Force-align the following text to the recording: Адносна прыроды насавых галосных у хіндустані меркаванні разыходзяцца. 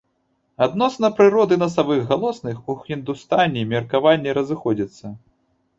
Адносна 0.65 1.11
прыроды 1.19 1.59
насавых 1.65 2.01
галосных 2.13 2.57
у 2.75 2.77
хіндустані 2.87 3.69
меркаванні 3.77 4.29
разыходзяцца. 4.41 5.05